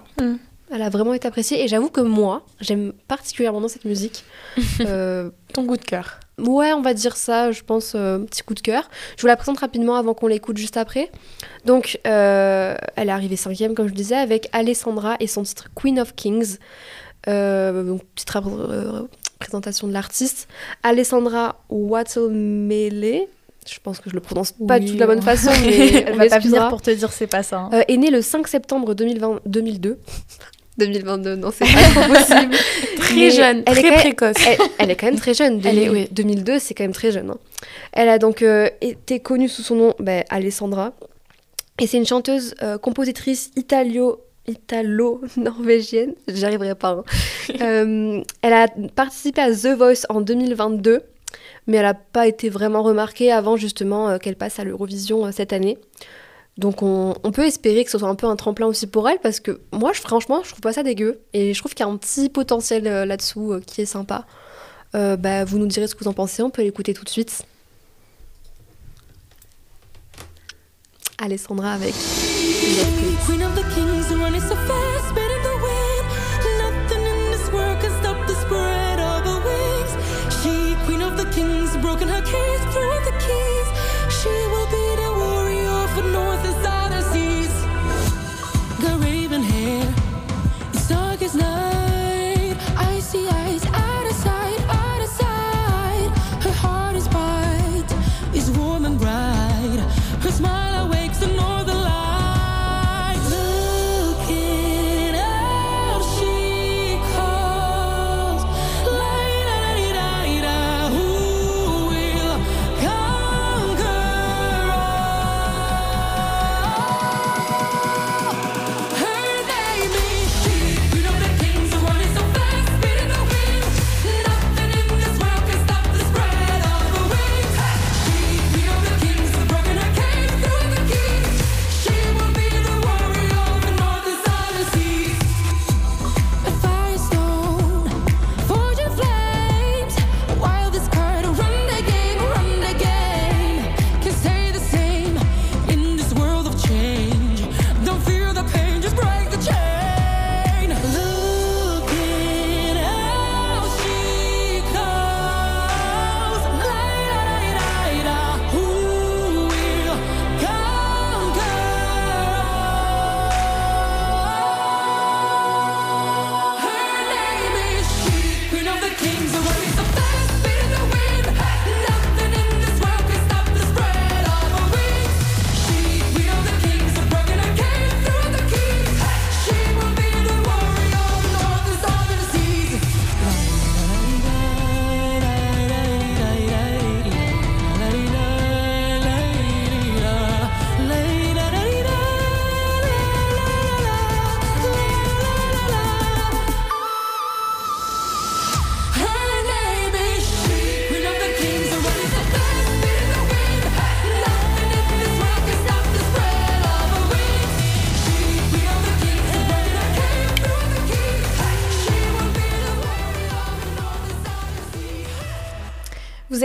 Elle 0.72 0.82
a 0.82 0.88
vraiment 0.88 1.14
été 1.14 1.26
appréciée 1.26 1.62
et 1.64 1.68
j'avoue 1.68 1.90
que 1.90 2.00
moi, 2.00 2.44
j'aime 2.60 2.92
particulièrement 3.08 3.60
dans 3.60 3.68
cette 3.68 3.84
musique. 3.84 4.24
Euh, 4.80 5.30
Ton 5.52 5.64
goût 5.64 5.76
de 5.76 5.84
cœur. 5.84 6.20
Ouais, 6.38 6.72
on 6.72 6.80
va 6.80 6.94
dire 6.94 7.16
ça, 7.16 7.52
je 7.52 7.62
pense, 7.62 7.92
euh, 7.94 8.18
petit 8.18 8.42
coup 8.42 8.54
de 8.54 8.60
cœur. 8.60 8.88
Je 9.16 9.22
vous 9.22 9.26
la 9.26 9.36
présente 9.36 9.58
rapidement 9.58 9.96
avant 9.96 10.14
qu'on 10.14 10.26
l'écoute 10.26 10.56
juste 10.56 10.76
après. 10.76 11.10
Donc, 11.66 12.00
euh, 12.06 12.74
elle 12.96 13.08
est 13.08 13.12
arrivée 13.12 13.36
cinquième, 13.36 13.74
comme 13.74 13.88
je 13.88 13.94
disais, 13.94 14.16
avec 14.16 14.48
Alessandra 14.52 15.16
et 15.20 15.26
son 15.26 15.42
titre 15.42 15.68
Queen 15.74 16.00
of 16.00 16.14
Kings. 16.14 16.56
donc, 17.26 18.02
petite 18.14 18.32
présentation 19.38 19.86
de 19.86 19.92
l'artiste. 19.92 20.48
Alessandra 20.82 21.62
Watemele, 21.68 23.26
je 23.68 23.78
pense 23.82 24.00
que 24.00 24.08
je 24.08 24.14
le 24.14 24.20
prononce 24.20 24.52
pas 24.52 24.80
de 24.80 24.98
la 24.98 25.06
bonne 25.06 25.22
façon, 25.22 25.50
mais 25.64 26.04
elle 26.06 26.16
va 26.16 26.26
pas 26.26 26.38
venir 26.38 26.68
pour 26.68 26.80
te 26.80 26.90
dire 26.90 27.12
c'est 27.12 27.26
pas 27.26 27.42
ça. 27.42 27.68
Hein. 27.72 27.82
est 27.86 27.96
née 27.96 28.10
le 28.10 28.22
5 28.22 28.48
septembre 28.48 28.94
2020, 28.94 29.40
2002. 29.46 29.98
2022, 30.80 31.36
non, 31.36 31.50
c'est 31.52 31.64
pas 31.64 32.08
possible. 32.08 32.54
très 32.96 33.30
jeune, 33.30 33.62
elle 33.66 33.78
très 33.78 33.88
est 33.88 33.92
précoce. 33.92 34.36
Elle, 34.78 34.90
est 34.90 34.96
quand 34.96 35.06
même 35.06 35.18
très 35.18 35.34
jeune. 35.34 35.60
elle 35.64 35.78
est, 35.78 36.12
2002, 36.12 36.58
c'est 36.58 36.74
quand 36.74 36.84
même 36.84 36.92
très 36.92 37.12
jeune. 37.12 37.30
Hein. 37.30 37.38
Elle 37.92 38.08
a 38.08 38.18
donc 38.18 38.42
euh, 38.42 38.68
été 38.80 39.20
connue 39.20 39.48
sous 39.48 39.62
son 39.62 39.76
nom 39.76 39.94
bah, 39.98 40.24
Alessandra. 40.30 40.92
Et 41.78 41.86
c'est 41.86 41.96
une 41.96 42.06
chanteuse, 42.06 42.54
euh, 42.62 42.78
compositrice 42.78 43.50
italio 43.56 44.20
italo-norvégienne, 44.46 46.14
j'arriverai 46.28 46.74
pas. 46.74 46.90
Hein. 46.90 47.04
Euh, 47.62 48.22
elle 48.42 48.52
a 48.52 48.68
participé 48.94 49.40
à 49.40 49.50
The 49.50 49.76
Voice 49.76 50.06
en 50.08 50.20
2022, 50.20 51.02
mais 51.66 51.78
elle 51.78 51.82
n'a 51.82 51.94
pas 51.94 52.28
été 52.28 52.48
vraiment 52.48 52.84
remarquée 52.84 53.32
avant 53.32 53.56
justement 53.56 54.18
qu'elle 54.20 54.36
passe 54.36 54.60
à 54.60 54.64
l'Eurovision 54.64 55.30
cette 55.32 55.52
année. 55.52 55.76
Donc 56.58 56.82
on, 56.82 57.14
peut 57.32 57.46
espérer 57.46 57.84
que 57.84 57.90
ce 57.90 57.98
soit 57.98 58.08
un 58.08 58.14
peu 58.14 58.26
un 58.26 58.36
tremplin 58.36 58.66
aussi 58.66 58.86
pour 58.86 59.08
elle 59.08 59.18
parce 59.22 59.40
que 59.40 59.60
moi 59.72 59.94
franchement 59.94 60.42
je 60.44 60.50
trouve 60.50 60.60
pas 60.60 60.74
ça 60.74 60.82
dégueu 60.82 61.20
et 61.32 61.54
je 61.54 61.58
trouve 61.58 61.72
qu'il 61.72 61.86
y 61.86 61.88
a 61.88 61.92
un 61.92 61.96
petit 61.96 62.28
potentiel 62.28 62.86
euh, 62.86 63.06
là-dessous 63.06 63.52
euh, 63.52 63.60
qui 63.60 63.80
est 63.80 63.86
sympa. 63.86 64.26
Euh, 64.94 65.16
bah, 65.16 65.44
vous 65.44 65.58
nous 65.58 65.66
direz 65.66 65.86
ce 65.86 65.94
que 65.94 66.04
vous 66.04 66.10
en 66.10 66.12
pensez, 66.12 66.42
on 66.42 66.50
peut 66.50 66.62
l'écouter 66.62 66.92
tout 66.92 67.04
de 67.04 67.08
suite. 67.08 67.44
Alessandra 71.18 71.72
avec 71.72 71.94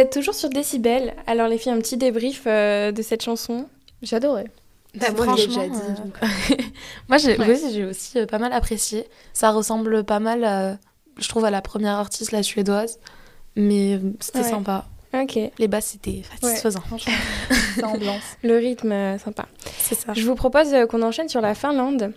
êtes 0.06 0.14
toujours 0.14 0.34
sur 0.34 0.50
Décibel. 0.50 1.14
Alors 1.28 1.48
les 1.48 1.58
filles, 1.58 1.72
un 1.72 1.80
petit 1.80 1.98
débrief 1.98 2.44
euh, 2.46 2.92
de 2.92 3.02
cette 3.02 3.24
chanson. 3.24 3.68
J'adorais. 4.02 4.46
Bah, 4.96 5.08
moi, 5.16 5.36
j'ai 5.36 5.48
déjà 5.48 5.68
dit. 5.68 5.78
Euh, 5.78 6.56
moi, 7.10 7.18
j'ai 7.18 7.84
aussi 7.84 8.20
euh, 8.20 8.26
pas 8.26 8.38
mal 8.38 8.54
apprécié. 8.54 9.08
Ça 9.34 9.52
ressemble 9.52 10.04
pas 10.04 10.20
mal, 10.20 10.80
je 11.18 11.28
trouve, 11.28 11.44
à 11.44 11.52
la 11.52 11.62
première 11.62 11.96
artiste, 11.96 12.32
la 12.32 12.44
suédoise. 12.44 13.00
Mais 13.56 14.00
c'était 14.20 14.44
sympa. 14.44 14.86
Ok. 15.14 15.40
Les 15.58 15.68
basses, 15.68 15.88
c'était 15.88 16.22
satisfaisant. 16.42 16.84
Ouais. 16.92 17.84
ambiance. 17.84 18.24
Le 18.44 18.58
rythme, 18.58 19.18
sympa. 19.18 19.46
C'est 19.80 19.96
ça. 19.96 20.14
Je 20.14 20.26
vous 20.26 20.36
propose 20.36 20.74
qu'on 20.90 21.02
enchaîne 21.02 21.30
sur 21.30 21.42
la 21.42 21.56
Finlande. 21.56 22.14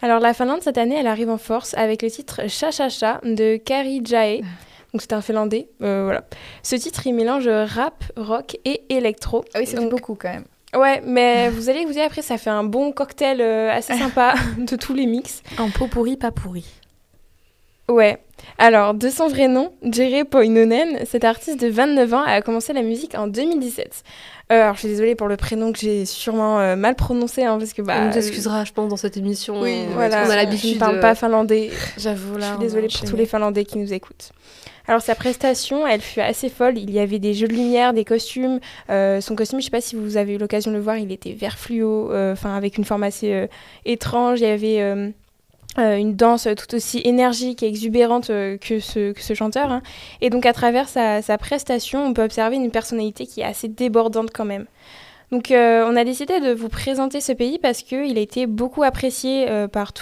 Alors 0.00 0.18
la 0.18 0.34
Finlande, 0.34 0.62
cette 0.62 0.78
année, 0.78 0.96
elle 0.98 1.06
arrive 1.06 1.30
en 1.30 1.38
force 1.38 1.74
avec 1.74 2.02
le 2.02 2.10
titre 2.10 2.48
Cha 2.48 2.70
Cha 2.70 2.88
Cha 2.88 3.20
de 3.22 3.56
Kari 3.56 4.02
Jae. 4.04 4.42
Donc 4.92 5.00
c'est 5.00 5.12
un 5.12 5.22
finlandais. 5.22 5.68
Euh, 5.80 6.04
voilà. 6.04 6.24
Ce 6.62 6.76
titre, 6.76 7.06
il 7.06 7.14
mélange 7.14 7.48
rap, 7.48 8.04
rock 8.16 8.56
et 8.64 8.82
électro. 8.90 9.44
Ah 9.54 9.58
oui, 9.60 9.66
c'est 9.66 9.88
beaucoup 9.88 10.14
quand 10.14 10.30
même. 10.30 10.44
Ouais, 10.74 11.02
mais 11.04 11.50
vous 11.50 11.68
allez 11.68 11.84
vous 11.84 11.92
dire 11.92 12.04
après, 12.04 12.22
ça 12.22 12.38
fait 12.38 12.50
un 12.50 12.64
bon 12.64 12.92
cocktail 12.92 13.40
euh, 13.40 13.70
assez 13.70 13.94
sympa 13.98 14.34
de 14.58 14.76
tous 14.76 14.94
les 14.94 15.06
mix. 15.06 15.42
Un 15.58 15.68
pot 15.70 15.86
pourri, 15.86 16.16
pas 16.16 16.30
pourri. 16.30 16.66
Ouais. 17.88 18.22
Alors, 18.58 18.94
de 18.94 19.08
son 19.08 19.28
vrai 19.28 19.48
nom, 19.48 19.72
Jere 19.82 20.24
Poinonen, 20.24 21.04
cet 21.06 21.24
artiste 21.24 21.60
de 21.60 21.68
29 21.68 22.14
ans 22.14 22.22
a 22.22 22.42
commencé 22.42 22.72
la 22.72 22.82
musique 22.82 23.14
en 23.14 23.26
2017. 23.26 24.02
Euh, 24.50 24.62
alors, 24.62 24.74
je 24.74 24.80
suis 24.80 24.88
désolée 24.88 25.14
pour 25.14 25.28
le 25.28 25.36
prénom 25.36 25.72
que 25.72 25.78
j'ai 25.78 26.04
sûrement 26.04 26.76
mal 26.76 26.94
prononcé, 26.94 27.44
hein, 27.44 27.58
parce 27.58 27.72
que 27.72 27.82
bah. 27.82 27.94
On 28.02 28.08
nous 28.08 28.16
excusera, 28.16 28.64
je 28.64 28.72
pense, 28.72 28.88
dans 28.88 28.96
cette 28.96 29.16
émission. 29.16 29.60
Oui, 29.60 29.86
voilà. 29.94 30.24
On 30.26 30.30
a 30.30 30.36
l'habitude. 30.36 30.70
Je 30.70 30.74
ne 30.74 30.80
parle 30.80 31.00
pas 31.00 31.14
finlandais. 31.14 31.70
J'avoue 31.96 32.36
là. 32.36 32.46
Je 32.46 32.50
suis 32.50 32.60
désolée 32.60 32.88
pour 32.88 33.08
tous 33.08 33.16
les 33.16 33.26
Finlandais 33.26 33.64
qui 33.64 33.78
nous 33.78 33.92
écoutent. 33.92 34.32
Alors 34.88 35.00
sa 35.00 35.14
prestation, 35.14 35.86
elle 35.86 36.00
fut 36.00 36.20
assez 36.20 36.48
folle. 36.48 36.76
Il 36.78 36.90
y 36.90 36.98
avait 36.98 37.18
des 37.18 37.34
jeux 37.34 37.46
de 37.46 37.54
lumière, 37.54 37.92
des 37.92 38.04
costumes. 38.04 38.58
Euh, 38.90 39.20
son 39.20 39.36
costume, 39.36 39.60
je 39.60 39.66
ne 39.66 39.66
sais 39.66 39.70
pas 39.70 39.80
si 39.80 39.96
vous 39.96 40.16
avez 40.16 40.34
eu 40.34 40.38
l'occasion 40.38 40.70
de 40.70 40.76
le 40.76 40.82
voir, 40.82 40.96
il 40.96 41.12
était 41.12 41.32
vert 41.32 41.58
fluo, 41.58 42.10
euh, 42.10 42.32
enfin 42.32 42.56
avec 42.56 42.78
une 42.78 42.84
forme 42.84 43.04
assez 43.04 43.32
euh, 43.32 43.46
étrange. 43.84 44.40
Il 44.40 44.46
y 44.46 44.50
avait 44.50 45.12
une 45.78 46.14
danse 46.14 46.48
tout 46.56 46.74
aussi 46.74 47.00
énergique 47.04 47.62
et 47.62 47.68
exubérante 47.68 48.26
que, 48.26 48.80
ce, 48.80 49.12
que 49.12 49.20
ce 49.20 49.34
chanteur. 49.34 49.70
Hein. 49.70 49.82
Et 50.20 50.30
donc 50.30 50.44
à 50.46 50.52
travers 50.52 50.88
sa, 50.88 51.38
prestation, 51.38 52.04
on 52.04 52.12
peut 52.12 52.24
observer 52.24 52.56
une 52.56 52.70
personnalité 52.70 53.26
qui 53.26 53.40
est 53.40 53.44
assez 53.44 53.68
débordante 53.68 54.30
quand 54.32 54.44
même. 54.44 54.66
Donc 55.30 55.46
on 55.50 55.96
a 55.96 56.04
décidé 56.04 56.40
de 56.40 56.52
vous 56.52 56.68
présenter 56.68 57.22
ce 57.22 57.32
pays 57.32 57.58
parce 57.58 57.82
qu'il 57.82 58.18
a 58.18 58.20
été 58.20 58.46
beaucoup 58.46 58.82
apprécié 58.82 59.46
par 59.72 59.94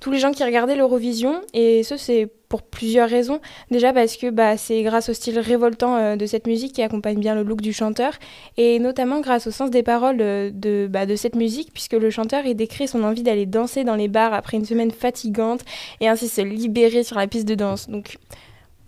tous 0.00 0.10
les 0.10 0.18
gens 0.18 0.32
qui 0.32 0.44
regardaient 0.44 0.76
l'Eurovision. 0.76 1.40
Et 1.52 1.82
ce, 1.82 1.96
c'est 1.96 2.30
pour 2.54 2.62
plusieurs 2.62 3.08
raisons. 3.08 3.40
Déjà 3.72 3.92
parce 3.92 4.16
que 4.16 4.30
bah, 4.30 4.56
c'est 4.56 4.84
grâce 4.84 5.08
au 5.08 5.12
style 5.12 5.40
révoltant 5.40 5.96
euh, 5.96 6.14
de 6.14 6.24
cette 6.24 6.46
musique 6.46 6.72
qui 6.72 6.82
accompagne 6.82 7.18
bien 7.18 7.34
le 7.34 7.42
look 7.42 7.60
du 7.60 7.72
chanteur, 7.72 8.12
et 8.56 8.78
notamment 8.78 9.18
grâce 9.20 9.48
au 9.48 9.50
sens 9.50 9.70
des 9.70 9.82
paroles 9.82 10.18
euh, 10.20 10.50
de, 10.52 10.86
bah, 10.88 11.04
de 11.04 11.16
cette 11.16 11.34
musique, 11.34 11.72
puisque 11.72 11.94
le 11.94 12.10
chanteur 12.10 12.46
il 12.46 12.54
décrit 12.54 12.86
son 12.86 13.02
envie 13.02 13.24
d'aller 13.24 13.46
danser 13.46 13.82
dans 13.82 13.96
les 13.96 14.06
bars 14.06 14.32
après 14.32 14.56
une 14.56 14.64
semaine 14.64 14.92
fatigante, 14.92 15.62
et 16.00 16.06
ainsi 16.06 16.28
se 16.28 16.42
libérer 16.42 17.02
sur 17.02 17.16
la 17.16 17.26
piste 17.26 17.48
de 17.48 17.56
danse. 17.56 17.88
Donc 17.88 18.18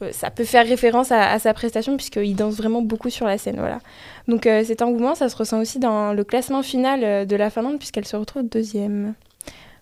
euh, 0.00 0.10
ça 0.12 0.30
peut 0.30 0.44
faire 0.44 0.64
référence 0.64 1.10
à, 1.10 1.36
sa 1.40 1.52
prestation 1.52 1.96
puisqu'il 1.96 2.36
danse 2.36 2.54
vraiment 2.54 2.82
beaucoup 2.82 3.10
sur 3.10 3.26
la 3.26 3.36
scène. 3.36 3.56
Voilà. 3.56 3.80
Donc 4.28 4.48
cet 4.64 4.80
engouement, 4.80 5.16
ça 5.16 5.28
se 5.28 5.36
ressent 5.36 5.60
aussi 5.60 5.80
dans 5.80 6.12
le 6.12 6.22
classement 6.22 6.62
final 6.62 7.26
de 7.26 7.36
la 7.36 7.50
Finlande 7.50 7.78
puisqu'elle 7.78 8.06
se 8.06 8.14
retrouve 8.14 8.44
deuxième. 8.44 9.14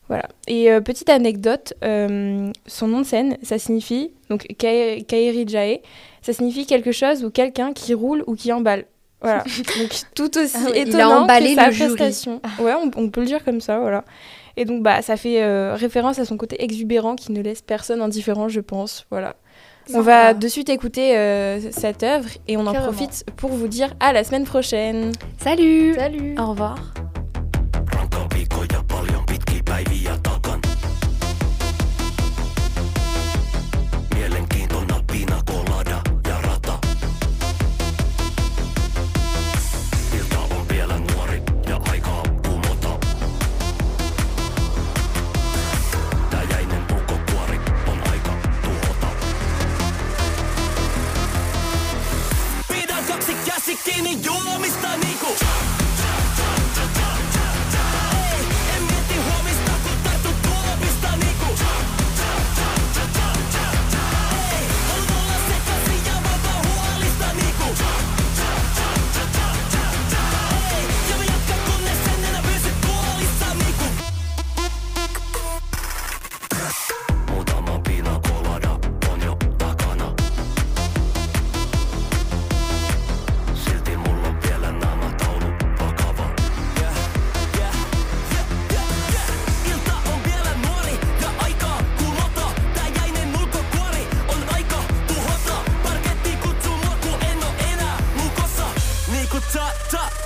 Voilà. 0.09 0.29
Et 0.47 0.71
euh, 0.71 0.81
petite 0.81 1.09
anecdote, 1.09 1.75
euh, 1.83 2.51
son 2.67 2.89
nom 2.89 3.01
de 3.01 3.07
scène, 3.07 3.39
ça 3.43 3.59
signifie, 3.59 4.13
donc 4.29 4.47
Kairi 4.59 5.49
Jae, 5.49 5.81
ça 6.23 6.33
signifie 6.33 6.67
quelque 6.67 6.93
chose 6.93 7.25
ou 7.25 7.31
quelqu'un 7.31 7.73
qui 7.73 7.95
roule 7.95 8.23
ou 8.27 8.35
qui 8.35 8.53
emballe. 8.53 8.85
Voilà. 9.23 9.43
donc 9.79 9.91
tout 10.15 10.37
aussi 10.37 10.55
ah 10.55 10.77
étonnant 10.77 10.99
il 10.99 11.01
a 11.01 11.21
emballé 11.21 11.55
que 11.55 11.61
sa 11.61 11.71
prestation. 11.71 12.43
Ouais, 12.61 12.75
on, 12.75 13.09
peut 13.09 13.21
le 13.21 13.27
dire 13.27 13.45
comme 13.45 13.61
ça, 13.63 13.79
voilà. 13.79 14.05
Et 14.57 14.67
donc 14.67 14.83
bah 14.83 15.01
ça 15.01 15.17
fait 15.17 15.43
euh, 15.43 15.75
référence 15.75 16.19
à 16.19 16.27
son 16.27 16.37
côté 16.37 16.63
exubérant 16.63 17.17
qui 17.17 17.33
ne 17.33 17.41
laisse 17.41 17.63
personne 17.63 18.03
indifférent, 18.03 18.49
je 18.49 18.61
pense. 18.61 19.07
Voilà. 19.11 19.37
On 19.93 20.01
va 20.01 20.33
de 20.33 20.49
suite 20.49 20.71
écouter 20.71 21.11
cette 21.71 22.03
œuvre 22.03 22.29
et 22.49 22.57
on 22.57 22.67
en 22.67 22.73
profite 22.73 23.25
pour 23.37 23.51
vous 23.51 23.69
dire 23.69 23.93
à 24.01 24.15
la 24.15 24.25
semaine 24.25 24.45
prochaine. 24.45 25.13
Salut. 25.39 25.95
Salut. 25.95 26.35
Au 26.39 26.51
revoir. 26.51 26.79
baby, 29.65 30.09
I 30.09 30.24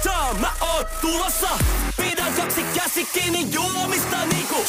Tämä 0.05 0.35
mä 0.41 0.51
oot 0.61 1.01
tulossa. 1.01 1.49
Pidän 1.97 2.33
kaksi 2.33 2.63
käsi 2.75 3.05
kiinni 3.05 3.47
juomista 3.53 4.27
niinku. 4.27 4.65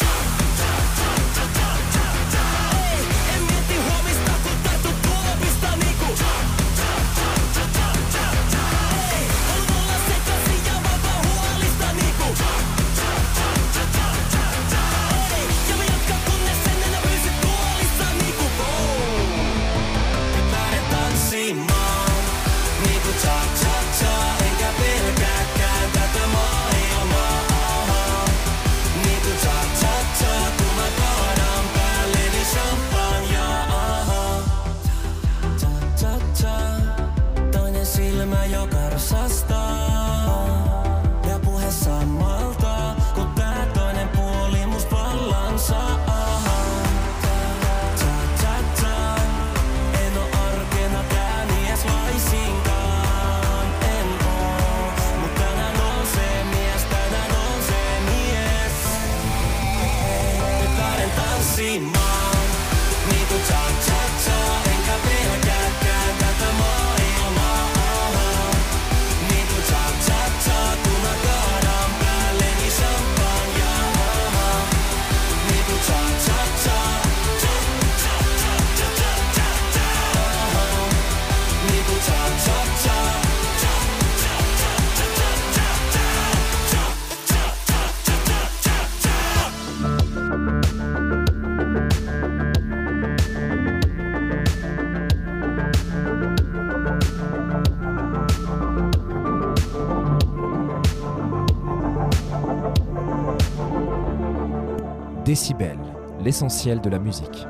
Décibel, 105.30 105.78
l'essentiel 106.24 106.82
de 106.82 106.90
la 106.90 106.98
musique. 106.98 107.46